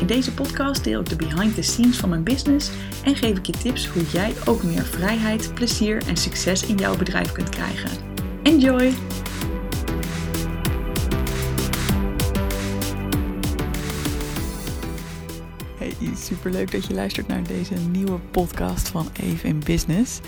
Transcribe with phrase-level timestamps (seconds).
[0.00, 2.70] In deze podcast deel ik de behind the scenes van mijn business
[3.04, 6.96] en geef ik je tips hoe jij ook meer vrijheid, plezier en succes in jouw
[6.96, 7.90] bedrijf kunt krijgen.
[8.42, 8.92] Enjoy!
[15.78, 20.20] Hey, superleuk dat je luistert naar deze nieuwe podcast van Eve in Business.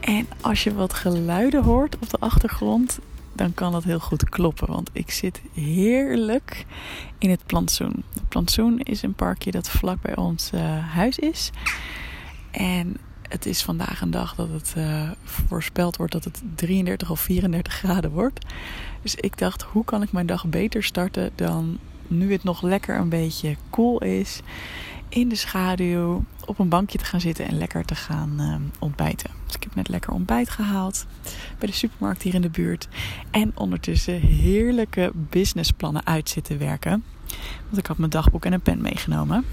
[0.00, 2.98] En als je wat geluiden hoort op de achtergrond,
[3.38, 4.66] dan kan dat heel goed kloppen.
[4.66, 6.66] Want ik zit heerlijk
[7.18, 8.04] in het plantsoen.
[8.14, 10.60] Het plantsoen is een parkje dat vlak bij ons uh,
[10.94, 11.50] huis is.
[12.50, 17.20] En het is vandaag een dag dat het uh, voorspeld wordt dat het 33 of
[17.20, 18.46] 34 graden wordt.
[19.02, 22.98] Dus ik dacht, hoe kan ik mijn dag beter starten dan nu het nog lekker
[22.98, 24.40] een beetje koel cool is.
[25.08, 29.30] In de schaduw op een bankje te gaan zitten en lekker te gaan uh, ontbijten.
[29.46, 31.06] Dus ik heb net lekker ontbijt gehaald
[31.58, 32.88] bij de supermarkt hier in de buurt.
[33.30, 37.04] En ondertussen heerlijke businessplannen uit zitten werken.
[37.64, 39.44] Want ik had mijn dagboek en een pen meegenomen.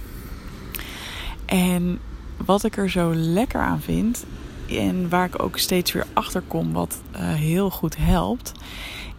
[1.46, 2.00] En
[2.46, 4.26] wat ik er zo lekker aan vind,
[4.70, 8.52] en waar ik ook steeds weer achter kom, wat uh, heel goed helpt,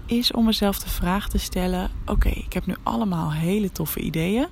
[0.07, 4.47] is om mezelf de vraag te stellen: oké, ik heb nu allemaal hele toffe ideeën.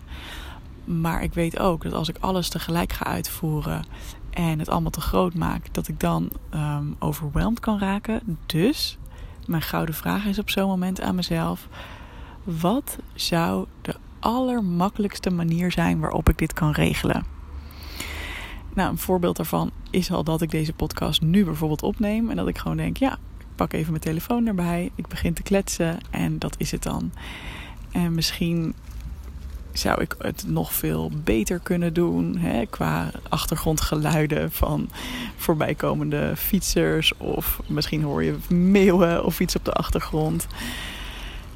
[0.85, 3.85] Maar ik weet ook dat als ik alles tegelijk ga uitvoeren
[4.31, 8.39] en het allemaal te groot maak, dat ik dan um, overweldigd kan raken.
[8.47, 8.99] Dus
[9.47, 11.69] mijn gouden vraag is op zo'n moment aan mezelf:
[12.45, 17.25] wat zou de allermakkelijkste manier zijn waarop ik dit kan regelen?
[18.75, 22.49] Nou, een voorbeeld daarvan is al dat ik deze podcast nu bijvoorbeeld opneem en dat
[22.49, 26.39] ik gewoon denk: ja, ik pak even mijn telefoon erbij, ik begin te kletsen en
[26.39, 27.13] dat is het dan.
[27.93, 28.75] En misschien
[29.79, 32.37] zou ik het nog veel beter kunnen doen.
[32.37, 34.89] Hè, qua achtergrondgeluiden van
[35.37, 37.17] voorbijkomende fietsers.
[37.17, 40.47] Of misschien hoor je meeuwen of iets op de achtergrond.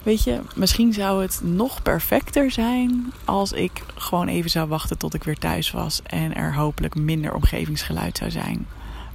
[0.02, 5.14] Weet je, misschien zou het nog perfecter zijn als ik gewoon even zou wachten tot
[5.14, 6.02] ik weer thuis was.
[6.02, 8.66] En er hopelijk minder omgevingsgeluid zou zijn.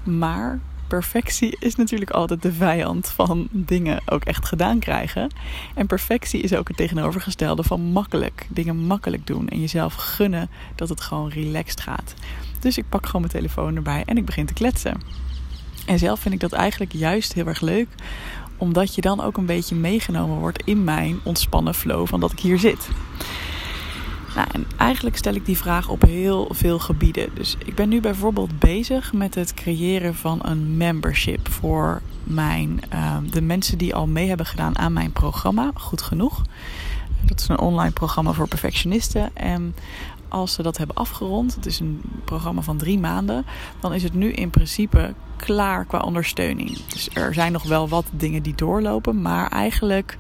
[0.04, 0.60] Maar
[0.94, 5.30] perfectie is natuurlijk altijd de vijand van dingen ook echt gedaan krijgen.
[5.76, 8.48] En perfectie is ook het tegenovergestelde van makkelijk.
[8.50, 12.14] Dingen makkelijk doen en jezelf gunnen dat het gewoon relaxed gaat.
[12.60, 15.02] Dus ik pak gewoon mijn telefoon erbij en ik begin te kletsen.
[15.86, 17.88] En zelf vind ik dat eigenlijk juist heel erg leuk,
[18.58, 22.40] omdat je dan ook een beetje meegenomen wordt in mijn ontspannen flow van dat ik
[22.40, 22.90] hier zit.
[24.36, 27.30] Nou, en eigenlijk stel ik die vraag op heel veel gebieden.
[27.34, 33.18] Dus ik ben nu bijvoorbeeld bezig met het creëren van een membership voor mijn, uh,
[33.32, 35.72] de mensen die al mee hebben gedaan aan mijn programma.
[35.74, 36.42] Goed genoeg.
[37.26, 39.36] Dat is een online programma voor perfectionisten.
[39.36, 39.76] En
[40.28, 43.46] als ze dat hebben afgerond, het is een programma van drie maanden,
[43.80, 46.78] dan is het nu in principe klaar qua ondersteuning.
[46.88, 50.18] Dus er zijn nog wel wat dingen die doorlopen, maar eigenlijk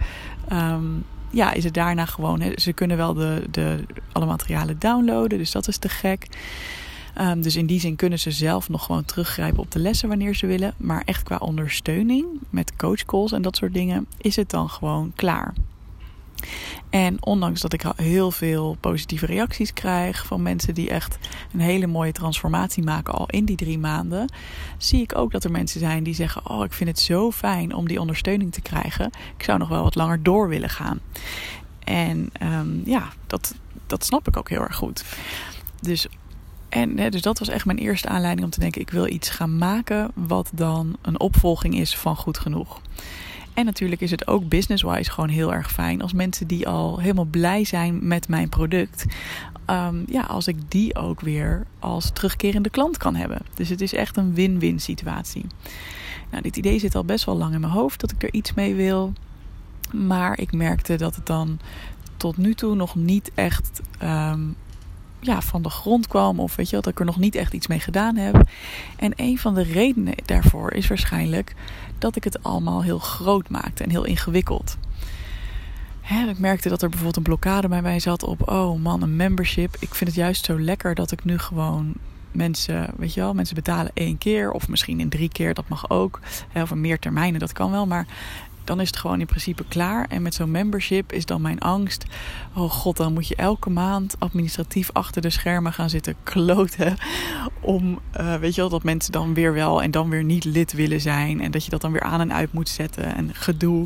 [0.51, 1.03] um,
[1.33, 2.41] ja, is het daarna gewoon.
[2.55, 6.27] ze kunnen wel de, de, alle materialen downloaden, dus dat is te gek.
[7.21, 10.35] Um, dus in die zin kunnen ze zelf nog gewoon teruggrijpen op de lessen wanneer
[10.35, 10.73] ze willen.
[10.77, 15.53] Maar echt qua ondersteuning met coachcalls en dat soort dingen is het dan gewoon klaar.
[16.89, 21.17] En ondanks dat ik heel veel positieve reacties krijg van mensen die echt
[21.53, 24.31] een hele mooie transformatie maken al in die drie maanden,
[24.77, 27.73] zie ik ook dat er mensen zijn die zeggen: Oh, ik vind het zo fijn
[27.73, 29.11] om die ondersteuning te krijgen.
[29.37, 30.99] Ik zou nog wel wat langer door willen gaan.
[31.83, 33.55] En um, ja, dat,
[33.87, 35.03] dat snap ik ook heel erg goed.
[35.81, 36.07] Dus
[36.69, 39.57] en dus dat was echt mijn eerste aanleiding om te denken: ik wil iets gaan
[39.57, 42.81] maken wat dan een opvolging is van goed genoeg.
[43.53, 47.25] En natuurlijk is het ook business-wise gewoon heel erg fijn als mensen die al helemaal
[47.25, 49.05] blij zijn met mijn product.
[49.69, 53.41] Um, ja, als ik die ook weer als terugkerende klant kan hebben.
[53.53, 55.45] Dus het is echt een win-win situatie.
[56.31, 58.53] Nou, dit idee zit al best wel lang in mijn hoofd dat ik er iets
[58.53, 59.13] mee wil.
[59.91, 61.59] Maar ik merkte dat het dan
[62.17, 64.55] tot nu toe nog niet echt um,
[65.25, 66.39] ja, van de grond kwam.
[66.39, 68.47] Of weet je dat ik er nog niet echt iets mee gedaan heb.
[68.97, 71.55] En een van de redenen daarvoor is waarschijnlijk
[71.97, 74.77] dat ik het allemaal heel groot maakte en heel ingewikkeld.
[76.01, 79.15] Hè, ik merkte dat er bijvoorbeeld een blokkade bij mij zat op, oh man, een
[79.15, 79.75] membership.
[79.79, 81.93] Ik vind het juist zo lekker dat ik nu gewoon
[82.31, 85.89] mensen, weet je wel, mensen betalen één keer of misschien in drie keer, dat mag
[85.89, 86.19] ook.
[86.55, 87.85] Of in meer termijnen, dat kan wel.
[87.87, 88.07] Maar
[88.63, 90.05] dan is het gewoon in principe klaar.
[90.09, 92.05] En met zo'n membership is dan mijn angst.
[92.53, 96.95] Oh god, dan moet je elke maand administratief achter de schermen gaan zitten kloten.
[97.61, 100.73] Om, uh, weet je wel, dat mensen dan weer wel en dan weer niet lid
[100.73, 101.41] willen zijn.
[101.41, 103.15] En dat je dat dan weer aan en uit moet zetten.
[103.15, 103.85] En gedoe.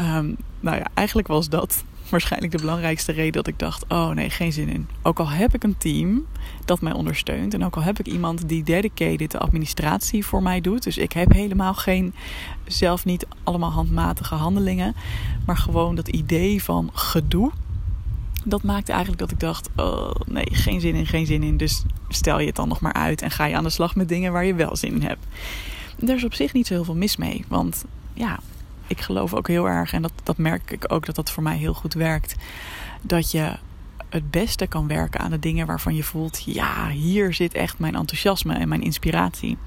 [0.00, 4.30] Um, nou ja, eigenlijk was dat waarschijnlijk de belangrijkste reden dat ik dacht: oh nee,
[4.30, 4.88] geen zin in.
[5.02, 6.26] Ook al heb ik een team
[6.64, 10.60] dat mij ondersteunt en ook al heb ik iemand die dedicated de administratie voor mij
[10.60, 10.82] doet.
[10.82, 12.14] Dus ik heb helemaal geen,
[12.66, 14.94] zelf niet allemaal handmatige handelingen,
[15.46, 17.50] maar gewoon dat idee van gedoe.
[18.44, 21.56] Dat maakte eigenlijk dat ik dacht: oh nee, geen zin in, geen zin in.
[21.56, 24.08] Dus stel je het dan nog maar uit en ga je aan de slag met
[24.08, 25.26] dingen waar je wel zin in hebt.
[26.06, 27.84] Er is op zich niet zo heel veel mis mee, want
[28.14, 28.38] ja,
[28.90, 31.56] ik geloof ook heel erg, en dat, dat merk ik ook dat dat voor mij
[31.56, 32.34] heel goed werkt,
[33.02, 33.56] dat je
[34.08, 37.94] het beste kan werken aan de dingen waarvan je voelt: ja, hier zit echt mijn
[37.94, 39.58] enthousiasme en mijn inspiratie.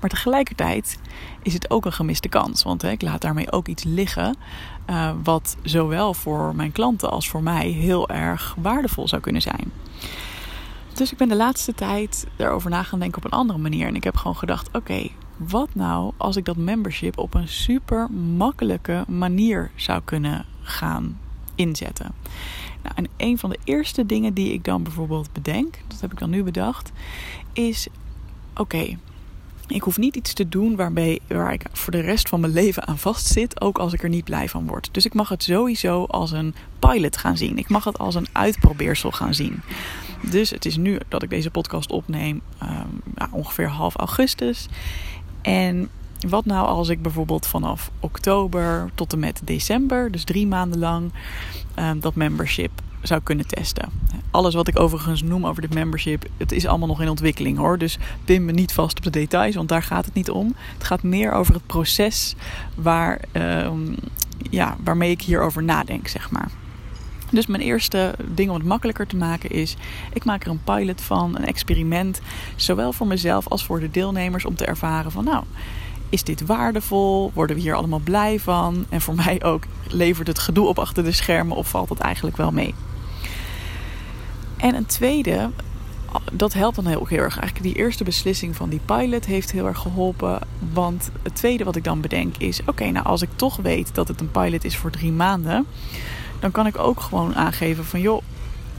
[0.00, 0.98] Maar tegelijkertijd
[1.42, 4.36] is het ook een gemiste kans, want hè, ik laat daarmee ook iets liggen.
[4.90, 9.72] Uh, wat zowel voor mijn klanten als voor mij heel erg waardevol zou kunnen zijn.
[10.94, 13.86] Dus ik ben de laatste tijd erover na gaan denken op een andere manier.
[13.86, 18.10] En ik heb gewoon gedacht: oké, wat nou als ik dat membership op een super
[18.10, 21.18] makkelijke manier zou kunnen gaan
[21.54, 22.12] inzetten?
[22.82, 26.18] Nou, en een van de eerste dingen die ik dan bijvoorbeeld bedenk, dat heb ik
[26.18, 26.92] dan nu bedacht,
[27.52, 27.88] is:
[28.54, 28.96] oké,
[29.66, 32.86] ik hoef niet iets te doen waarbij, waar ik voor de rest van mijn leven
[32.86, 34.88] aan vastzit, ook als ik er niet blij van word.
[34.92, 37.58] Dus ik mag het sowieso als een pilot gaan zien.
[37.58, 39.60] Ik mag het als een uitprobeersel gaan zien.
[40.30, 44.68] Dus het is nu dat ik deze podcast opneem, um, ongeveer half augustus.
[45.46, 45.88] En
[46.28, 51.12] wat nou als ik bijvoorbeeld vanaf oktober tot en met december, dus drie maanden lang,
[51.78, 52.70] um, dat membership
[53.02, 53.88] zou kunnen testen.
[54.30, 57.78] Alles wat ik overigens noem over dit membership, het is allemaal nog in ontwikkeling hoor.
[57.78, 60.54] Dus pin me niet vast op de details, want daar gaat het niet om.
[60.74, 62.34] Het gaat meer over het proces
[62.74, 63.96] waar, um,
[64.50, 66.50] ja, waarmee ik hierover nadenk, zeg maar.
[67.30, 69.76] Dus mijn eerste ding om het makkelijker te maken is:
[70.12, 72.20] ik maak er een pilot van, een experiment,
[72.56, 75.44] zowel voor mezelf als voor de deelnemers om te ervaren van nou,
[76.08, 77.30] is dit waardevol?
[77.34, 78.86] Worden we hier allemaal blij van?
[78.88, 82.36] En voor mij ook, levert het gedoe op achter de schermen of valt het eigenlijk
[82.36, 82.74] wel mee?
[84.56, 85.50] En een tweede,
[86.32, 87.38] dat helpt dan heel, heel erg.
[87.38, 90.40] Eigenlijk die eerste beslissing van die pilot heeft heel erg geholpen.
[90.72, 94.08] Want het tweede wat ik dan bedenk is: oké, nou als ik toch weet dat
[94.08, 95.66] het een pilot is voor drie maanden
[96.40, 98.22] dan kan ik ook gewoon aangeven van joh,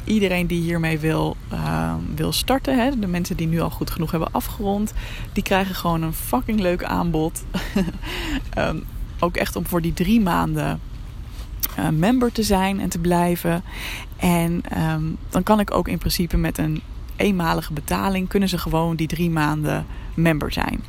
[0.04, 4.12] iedereen die hiermee wil, uh, wil starten, hè, de mensen die nu al goed genoeg
[4.12, 4.94] hebben afgerond,
[5.34, 7.44] die krijgen gewoon een fucking leuk aanbod.
[8.58, 8.84] um,
[9.20, 10.80] ook echt om voor die drie maanden
[11.80, 13.64] uh, member te zijn en te blijven.
[14.18, 16.82] En um, dan kan ik ook in principe met een
[17.16, 20.84] eenmalige betaling kunnen ze gewoon die drie maanden member zijn.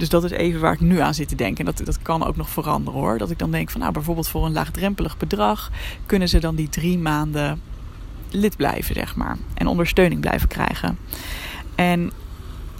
[0.00, 1.66] Dus dat is even waar ik nu aan zit te denken.
[1.66, 3.18] En dat, dat kan ook nog veranderen hoor.
[3.18, 5.70] Dat ik dan denk van nou bijvoorbeeld voor een laagdrempelig bedrag
[6.06, 7.60] kunnen ze dan die drie maanden
[8.30, 9.36] lid blijven, zeg maar.
[9.54, 10.98] En ondersteuning blijven krijgen.
[11.74, 12.12] En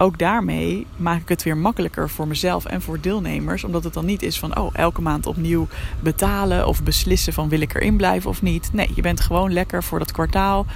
[0.01, 3.65] ook daarmee maak ik het weer makkelijker voor mezelf en voor deelnemers.
[3.65, 5.67] Omdat het dan niet is van, oh, elke maand opnieuw
[6.01, 8.73] betalen of beslissen van wil ik erin blijven of niet.
[8.73, 10.67] Nee, je bent gewoon lekker voor dat kwartaal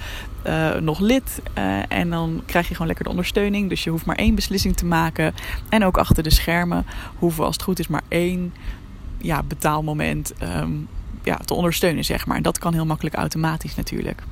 [0.47, 1.41] uh, nog lid.
[1.57, 3.69] Uh, en dan krijg je gewoon lekker de ondersteuning.
[3.69, 5.33] Dus je hoeft maar één beslissing te maken.
[5.69, 6.85] En ook achter de schermen
[7.17, 8.53] hoeven als het goed is maar één
[9.17, 10.87] ja, betaalmoment um,
[11.23, 12.37] ja, te ondersteunen, zeg maar.
[12.37, 14.23] En dat kan heel makkelijk automatisch natuurlijk.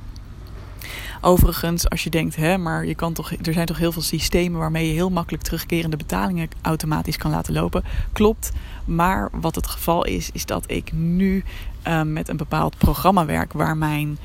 [1.20, 4.60] Overigens, als je denkt, hè, maar je kan toch, er zijn toch heel veel systemen
[4.60, 7.84] waarmee je heel makkelijk terugkerende betalingen automatisch kan laten lopen.
[8.12, 8.52] Klopt.
[8.84, 11.44] Maar wat het geval is, is dat ik nu
[11.86, 14.18] uh, met een bepaald programma werk waar mijn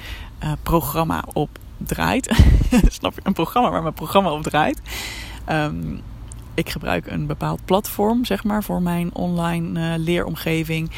[0.43, 2.35] uh, programma op draait.
[2.87, 3.21] Snap je?
[3.23, 4.81] Een programma waar mijn programma op draait.
[5.49, 6.01] Um,
[6.53, 10.91] ik gebruik een bepaald platform, zeg maar, voor mijn online uh, leeromgeving.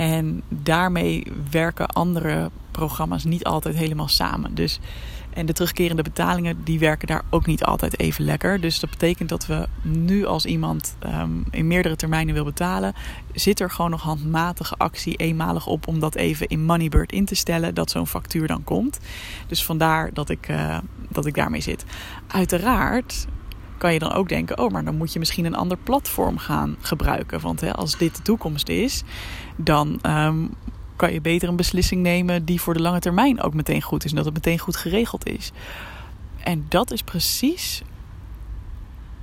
[0.00, 4.54] En daarmee werken andere programma's niet altijd helemaal samen.
[4.54, 4.80] Dus
[5.30, 8.60] en de terugkerende betalingen die werken daar ook niet altijd even lekker.
[8.60, 12.94] Dus dat betekent dat we nu als iemand um, in meerdere termijnen wil betalen,
[13.32, 17.34] zit er gewoon nog handmatige actie eenmalig op om dat even in Moneybird in te
[17.34, 18.98] stellen, dat zo'n factuur dan komt.
[19.46, 20.78] Dus vandaar dat ik, uh,
[21.08, 21.84] dat ik daarmee zit.
[22.26, 23.26] Uiteraard
[23.80, 26.76] kan je dan ook denken: oh, maar dan moet je misschien een ander platform gaan
[26.80, 27.40] gebruiken.
[27.40, 29.02] Want hè, als dit de toekomst is,
[29.64, 30.54] dan um,
[30.96, 34.10] kan je beter een beslissing nemen die voor de lange termijn ook meteen goed is
[34.10, 35.52] en dat het meteen goed geregeld is.
[36.44, 37.82] En dat is precies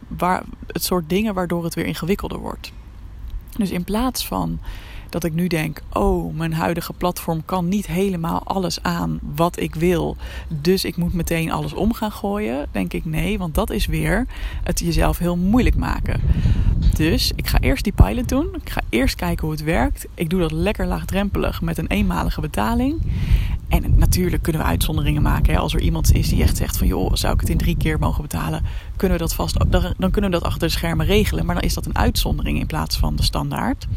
[0.08, 2.72] waar, het soort dingen waardoor het weer ingewikkelder wordt.
[3.58, 4.60] Dus in plaats van
[5.10, 9.76] dat ik nu denk: oh, mijn huidige platform kan niet helemaal alles aan wat ik
[9.76, 10.18] wil.
[10.48, 12.68] Dus ik moet meteen alles om gaan gooien.
[12.72, 14.26] Denk ik nee, want dat is weer
[14.64, 16.22] het jezelf heel moeilijk maken.
[16.94, 18.48] Dus ik ga eerst die pilot doen.
[18.64, 20.08] Ik ga eerst kijken hoe het werkt.
[20.14, 23.02] Ik doe dat lekker laagdrempelig met een eenmalige betaling.
[23.68, 25.58] En natuurlijk kunnen we uitzonderingen maken.
[25.58, 28.00] Als er iemand is die echt zegt van joh, zou ik het in drie keer
[28.00, 28.66] mogen betalen?
[28.96, 29.58] Kunnen we dat vast,
[29.98, 31.46] dan kunnen we dat achter de schermen regelen.
[31.46, 33.88] Maar dan is dat een uitzondering in plaats van de standaard.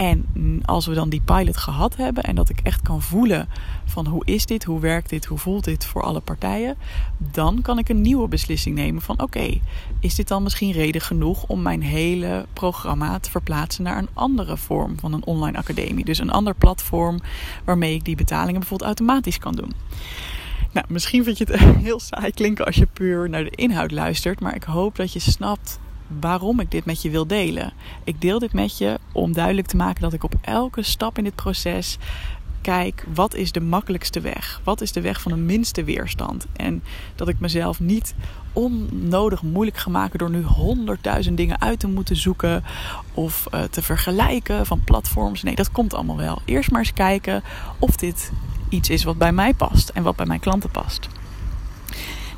[0.00, 3.48] En als we dan die pilot gehad hebben en dat ik echt kan voelen
[3.84, 6.76] van hoe is dit, hoe werkt dit, hoe voelt dit voor alle partijen,
[7.18, 9.60] dan kan ik een nieuwe beslissing nemen van oké,
[9.98, 14.56] is dit dan misschien reden genoeg om mijn hele programma te verplaatsen naar een andere
[14.56, 16.04] vorm van een online academie.
[16.04, 17.20] Dus een ander platform
[17.64, 19.72] waarmee ik die betalingen bijvoorbeeld automatisch kan doen.
[20.72, 24.40] Nou, misschien vind je het heel saai klinken als je puur naar de inhoud luistert,
[24.40, 25.78] maar ik hoop dat je snapt
[26.20, 27.72] waarom ik dit met je wil delen.
[28.04, 31.24] Ik deel dit met je om duidelijk te maken dat ik op elke stap in
[31.24, 31.98] dit proces
[32.60, 34.60] kijk wat is de makkelijkste weg?
[34.64, 36.46] Wat is de weg van de minste weerstand?
[36.56, 36.82] En
[37.14, 38.14] dat ik mezelf niet
[38.52, 42.64] onnodig moeilijk ga maken door nu honderdduizend dingen uit te moeten zoeken
[43.14, 45.42] of uh, te vergelijken van platforms.
[45.42, 46.42] Nee, dat komt allemaal wel.
[46.44, 47.42] Eerst maar eens kijken
[47.78, 48.32] of dit
[48.68, 51.08] iets is wat bij mij past en wat bij mijn klanten past.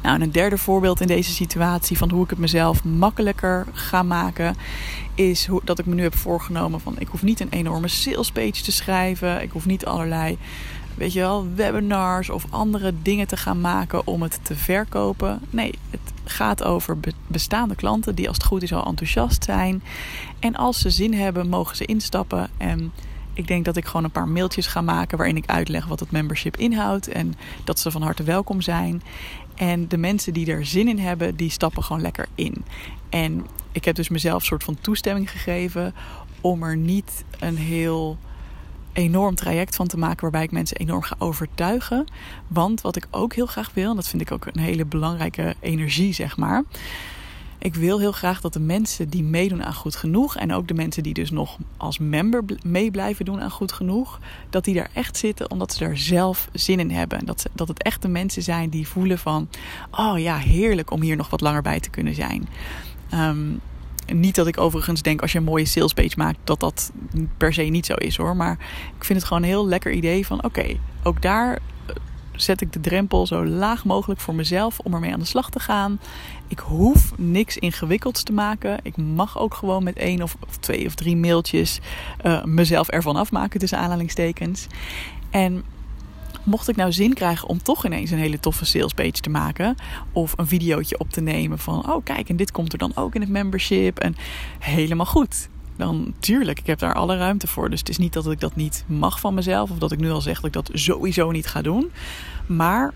[0.03, 4.03] Nou, en een derde voorbeeld in deze situatie van hoe ik het mezelf makkelijker ga
[4.03, 4.57] maken,
[5.15, 8.31] is hoe, dat ik me nu heb voorgenomen van ik hoef niet een enorme sales
[8.31, 9.43] page te schrijven.
[9.43, 10.39] Ik hoef niet allerlei,
[10.95, 15.41] weet je wel, webinars of andere dingen te gaan maken om het te verkopen.
[15.51, 19.83] Nee, het gaat over bestaande klanten die als het goed is al enthousiast zijn.
[20.39, 22.93] En als ze zin hebben, mogen ze instappen en
[23.35, 26.11] ik denk dat ik gewoon een paar mailtjes ga maken waarin ik uitleg wat het
[26.11, 27.35] membership inhoudt en
[27.65, 29.03] dat ze van harte welkom zijn.
[29.55, 32.65] En de mensen die er zin in hebben, die stappen gewoon lekker in.
[33.09, 35.95] En ik heb dus mezelf een soort van toestemming gegeven
[36.41, 38.19] om er niet een heel
[38.93, 42.07] enorm traject van te maken waarbij ik mensen enorm ga overtuigen.
[42.47, 45.55] Want wat ik ook heel graag wil, en dat vind ik ook een hele belangrijke
[45.61, 46.65] energie, zeg maar
[47.63, 50.75] ik wil heel graag dat de mensen die meedoen aan goed genoeg en ook de
[50.75, 54.19] mensen die dus nog als member mee blijven doen aan goed genoeg,
[54.51, 57.27] dat die daar echt zitten omdat ze er zelf zin in hebben.
[57.27, 59.49] Dat, ze, dat het echt de mensen zijn die voelen van,
[59.91, 62.49] oh ja, heerlijk om hier nog wat langer bij te kunnen zijn.
[63.11, 63.51] Ehm,
[64.07, 66.93] niet dat ik overigens denk als je een mooie salespage maakt dat dat
[67.37, 68.37] per se niet zo is hoor.
[68.37, 68.59] Maar
[68.97, 71.59] ik vind het gewoon een heel lekker idee van oké, ook daar
[72.37, 75.61] zet ik de drempel zo laag mogelijk voor mezelf om ermee aan de slag te
[75.61, 76.01] gaan.
[76.53, 78.79] Ik hoef niks ingewikkelds te maken.
[78.83, 81.81] Ik mag ook gewoon met één of, twee of drie mailtjes
[82.25, 84.67] uh, mezelf ervan afmaken tussen aanhalingstekens.
[85.31, 85.65] En
[86.43, 89.75] mocht ik nou zin krijgen om toch ineens een hele toffe salespage te maken.
[90.13, 93.15] Of een videootje op te nemen van, oh kijk, en dit komt er dan ook
[93.15, 93.99] in het membership.
[93.99, 94.17] En
[94.59, 97.71] helemaal goed dan tuurlijk, ik heb daar alle ruimte voor.
[97.71, 100.11] Dus het is niet dat ik dat niet mag van mezelf of dat ik nu
[100.11, 101.91] al zeg dat ik dat sowieso niet ga doen.
[102.47, 102.93] Maar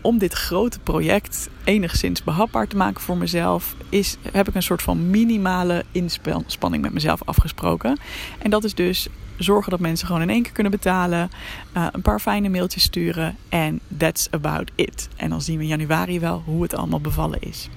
[0.00, 4.82] om dit grote project enigszins behapbaar te maken voor mezelf, is, heb ik een soort
[4.82, 7.98] van minimale inspanning met mezelf afgesproken.
[8.38, 11.30] En dat is dus zorgen dat mensen gewoon in één keer kunnen betalen,
[11.76, 15.08] uh, een paar fijne mailtjes sturen en that's about it.
[15.16, 17.68] En dan zien we in januari wel hoe het allemaal bevallen is.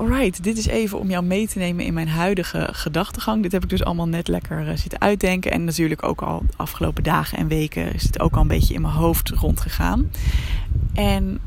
[0.00, 3.42] Alright, dit is even om jou mee te nemen in mijn huidige gedachtegang.
[3.42, 5.50] Dit heb ik dus allemaal net lekker uh, zitten uitdenken.
[5.50, 8.74] En natuurlijk ook al de afgelopen dagen en weken is het ook al een beetje
[8.74, 10.10] in mijn hoofd rondgegaan.
[10.94, 11.40] En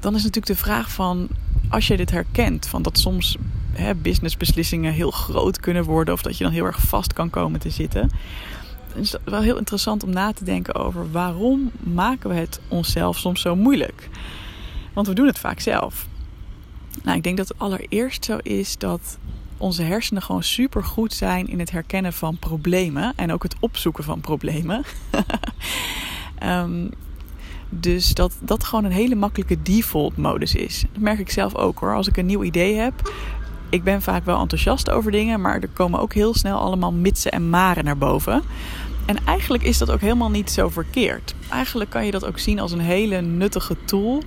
[0.00, 1.28] dan is natuurlijk de vraag van,
[1.68, 3.36] als je dit herkent, van dat soms
[3.72, 6.14] hè, businessbeslissingen heel groot kunnen worden.
[6.14, 8.10] Of dat je dan heel erg vast kan komen te zitten.
[8.92, 12.60] Dan is het wel heel interessant om na te denken over waarom maken we het
[12.68, 14.08] onszelf soms zo moeilijk.
[14.92, 16.08] Want we doen het vaak zelf.
[17.02, 19.18] Nou, ik denk dat het allereerst zo is dat
[19.56, 24.04] onze hersenen gewoon super goed zijn in het herkennen van problemen en ook het opzoeken
[24.04, 24.84] van problemen.
[26.42, 26.90] um,
[27.68, 30.84] dus dat dat gewoon een hele makkelijke default modus is.
[30.92, 31.94] Dat merk ik zelf ook hoor.
[31.94, 33.12] Als ik een nieuw idee heb,
[33.68, 37.32] ik ben vaak wel enthousiast over dingen, maar er komen ook heel snel allemaal mitsen
[37.32, 38.42] en maren naar boven.
[39.06, 41.34] En eigenlijk is dat ook helemaal niet zo verkeerd.
[41.48, 44.22] Eigenlijk kan je dat ook zien als een hele nuttige tool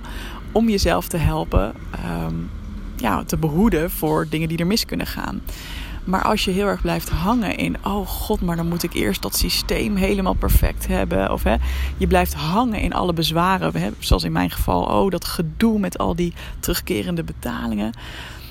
[0.52, 1.74] om jezelf te helpen
[2.26, 2.50] um,
[3.04, 5.42] ja, te behoeden voor dingen die er mis kunnen gaan.
[6.04, 9.22] Maar als je heel erg blijft hangen in, oh god, maar dan moet ik eerst
[9.22, 11.32] dat systeem helemaal perfect hebben.
[11.32, 11.56] Of hè,
[11.96, 13.76] je blijft hangen in alle bezwaren.
[13.76, 17.92] Hè, zoals in mijn geval, oh dat gedoe met al die terugkerende betalingen.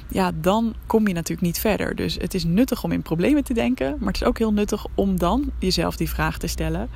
[0.08, 1.96] Ja, dan kom je natuurlijk niet verder.
[1.96, 3.96] Dus het is nuttig om in problemen te denken.
[4.00, 6.90] Maar het is ook heel nuttig om dan jezelf die vraag te stellen.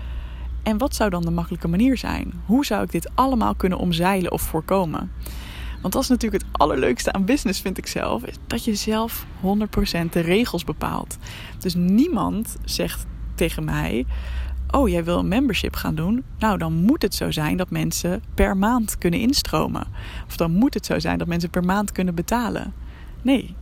[0.63, 2.33] En wat zou dan de makkelijke manier zijn?
[2.45, 5.11] Hoe zou ik dit allemaal kunnen omzeilen of voorkomen?
[5.81, 8.23] Want dat is natuurlijk het allerleukste aan business, vind ik zelf.
[8.23, 11.17] Is dat je zelf 100% de regels bepaalt.
[11.59, 13.05] Dus niemand zegt
[13.35, 14.05] tegen mij:
[14.71, 16.23] Oh, jij wil een membership gaan doen?
[16.39, 19.87] Nou, dan moet het zo zijn dat mensen per maand kunnen instromen.
[20.27, 22.73] Of dan moet het zo zijn dat mensen per maand kunnen betalen.
[23.21, 23.55] Nee,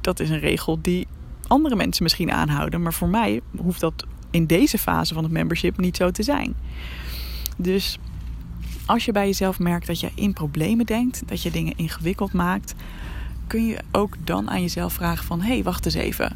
[0.00, 1.06] dat is een regel die
[1.46, 2.82] andere mensen misschien aanhouden.
[2.82, 6.54] Maar voor mij hoeft dat in deze fase van het membership niet zo te zijn.
[7.56, 7.98] Dus
[8.90, 12.74] als je bij jezelf merkt dat je in problemen denkt, dat je dingen ingewikkeld maakt,
[13.46, 16.32] kun je ook dan aan jezelf vragen van hé, hey, wacht eens even.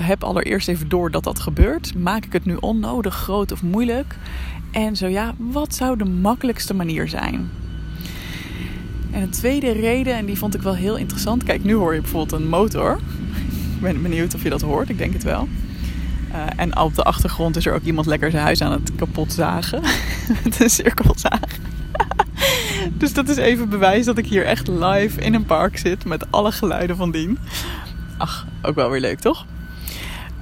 [0.00, 1.94] heb allereerst even door dat dat gebeurt.
[1.94, 4.16] Maak ik het nu onnodig groot of moeilijk?
[4.70, 7.50] En zo ja, wat zou de makkelijkste manier zijn?
[9.10, 11.42] En een tweede reden, en die vond ik wel heel interessant.
[11.42, 12.98] Kijk, nu hoor je bijvoorbeeld een motor.
[13.74, 14.88] Ik ben benieuwd of je dat hoort.
[14.88, 15.48] Ik denk het wel.
[16.32, 19.32] Uh, en op de achtergrond is er ook iemand lekker zijn huis aan het kapot
[19.32, 19.82] zagen.
[20.44, 21.40] Met een cirkelzaag.
[22.98, 26.04] dus dat is even bewijs dat ik hier echt live in een park zit.
[26.04, 27.38] Met alle geluiden van dien.
[28.16, 29.46] Ach, ook wel weer leuk toch?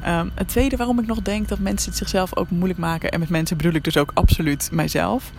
[0.06, 3.10] Um, het tweede waarom ik nog denk dat mensen het zichzelf ook moeilijk maken.
[3.10, 5.32] En met mensen bedoel ik dus ook absoluut mijzelf.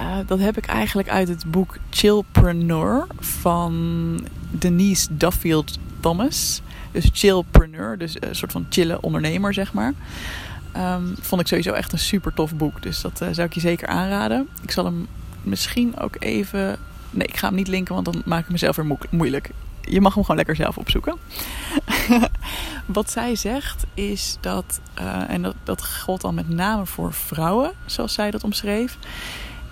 [0.00, 6.62] Uh, dat heb ik eigenlijk uit het boek Chillpreneur van Denise Duffield Thomas.
[6.92, 9.94] Dus chillpreneur, dus een soort van chille ondernemer, zeg maar.
[10.76, 12.82] Um, vond ik sowieso echt een super tof boek.
[12.82, 14.48] Dus dat uh, zou ik je zeker aanraden.
[14.62, 15.06] Ik zal hem
[15.42, 16.78] misschien ook even.
[17.10, 19.50] Nee, ik ga hem niet linken, want dan maak ik mezelf weer moeilijk.
[19.80, 21.16] Je mag hem gewoon lekker zelf opzoeken.
[22.86, 27.72] Wat zij zegt is dat, uh, en dat, dat gold dan met name voor vrouwen,
[27.86, 28.98] zoals zij dat omschreef,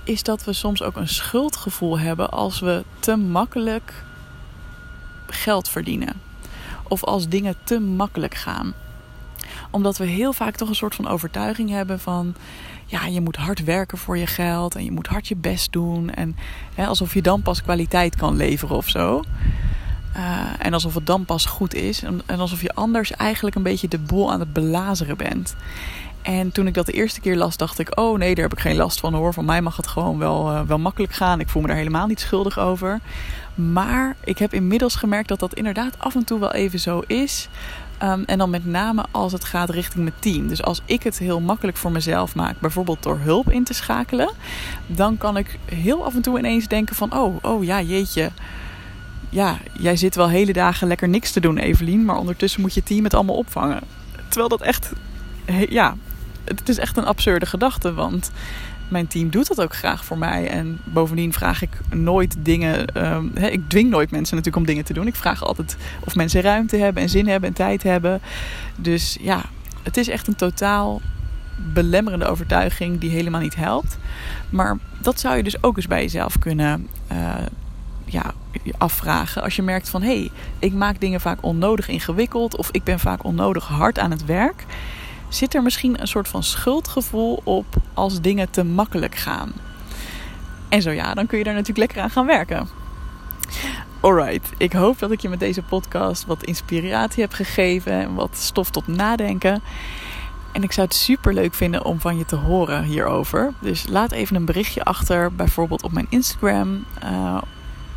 [0.04, 3.92] is dat we soms ook een schuldgevoel hebben als we te makkelijk
[5.26, 6.27] geld verdienen
[6.88, 8.75] of als dingen te makkelijk gaan.
[9.71, 12.35] Omdat we heel vaak toch een soort van overtuiging hebben van
[12.87, 16.11] ja, je moet hard werken voor je geld en je moet hard je best doen.
[16.11, 16.37] En
[16.75, 19.23] hè, alsof je dan pas kwaliteit kan leveren of zo.
[20.16, 22.02] Uh, en alsof het dan pas goed is.
[22.02, 25.57] En, alsof je anders eigenlijk een beetje de boel aan het belazeren bent.
[26.28, 28.61] En toen ik dat de eerste keer las, dacht ik: Oh nee, daar heb ik
[28.61, 29.32] geen last van hoor.
[29.32, 31.40] Van mij mag het gewoon wel, uh, wel makkelijk gaan.
[31.40, 33.00] Ik voel me daar helemaal niet schuldig over.
[33.54, 37.49] Maar ik heb inmiddels gemerkt dat dat inderdaad af en toe wel even zo is.
[38.02, 40.49] Um, en dan met name als het gaat richting mijn team.
[40.49, 44.30] Dus als ik het heel makkelijk voor mezelf maak, bijvoorbeeld door hulp in te schakelen,
[44.87, 48.30] dan kan ik heel af en toe ineens denken van, oh, oh ja, jeetje.
[49.28, 52.82] Ja, jij zit wel hele dagen lekker niks te doen, Evelien, maar ondertussen moet je
[52.82, 53.80] team het allemaal opvangen.
[54.28, 54.92] Terwijl dat echt,
[55.68, 55.94] ja,
[56.56, 58.30] het is echt een absurde gedachte, want
[58.88, 60.48] mijn team doet dat ook graag voor mij.
[60.48, 63.06] En bovendien vraag ik nooit dingen.
[63.06, 65.06] Um, ik dwing nooit mensen natuurlijk om dingen te doen.
[65.06, 68.20] Ik vraag altijd of mensen ruimte hebben en zin hebben en tijd hebben.
[68.76, 69.44] Dus ja,
[69.82, 71.00] het is echt een totaal
[71.72, 73.98] belemmerende overtuiging die helemaal niet helpt.
[74.50, 77.34] Maar dat zou je dus ook eens bij jezelf kunnen uh,
[78.04, 78.32] ja,
[78.78, 79.42] afvragen.
[79.42, 82.98] Als je merkt van hé, hey, ik maak dingen vaak onnodig ingewikkeld of ik ben
[82.98, 84.64] vaak onnodig hard aan het werk
[85.28, 89.52] zit er misschien een soort van schuldgevoel op als dingen te makkelijk gaan.
[90.68, 92.68] En zo ja, dan kun je daar natuurlijk lekker aan gaan werken.
[94.00, 98.36] Alright, ik hoop dat ik je met deze podcast wat inspiratie heb gegeven en wat
[98.36, 99.62] stof tot nadenken.
[100.52, 103.52] En ik zou het super leuk vinden om van je te horen hierover.
[103.60, 106.84] Dus laat even een berichtje achter, bijvoorbeeld op mijn Instagram.
[107.04, 107.38] Uh,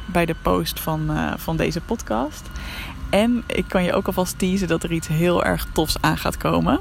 [0.05, 2.49] bij de post van, uh, van deze podcast.
[3.11, 6.37] En ik kan je ook alvast teasen dat er iets heel erg tofs aan gaat
[6.37, 6.79] komen.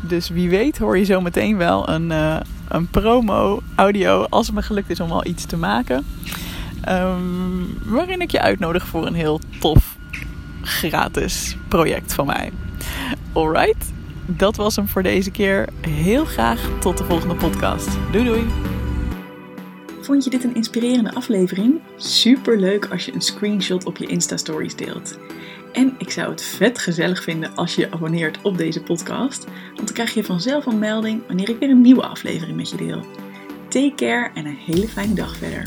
[0.00, 2.36] Dus wie weet hoor je zo meteen wel een, uh,
[2.68, 6.04] een promo audio als het me gelukt is om al iets te maken.
[6.88, 9.96] Um, waarin ik je uitnodig voor een heel tof
[10.62, 12.52] gratis project van mij.
[13.32, 13.92] Alright,
[14.26, 15.68] dat was hem voor deze keer.
[15.80, 17.88] Heel graag tot de volgende podcast.
[18.12, 18.44] Doei doei!
[20.00, 21.80] Vond je dit een inspirerende aflevering?
[21.96, 25.18] Super leuk als je een screenshot op je Insta Stories deelt.
[25.72, 29.76] En ik zou het vet gezellig vinden als je je abonneert op deze podcast, want
[29.76, 33.06] dan krijg je vanzelf een melding wanneer ik weer een nieuwe aflevering met je deel.
[33.68, 35.66] Take care en een hele fijne dag verder.